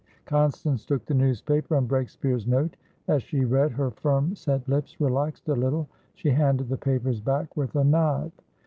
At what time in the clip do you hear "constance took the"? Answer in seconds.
0.25-1.13